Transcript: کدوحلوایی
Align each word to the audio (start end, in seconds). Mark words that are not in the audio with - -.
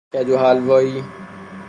کدوحلوایی 0.13 1.03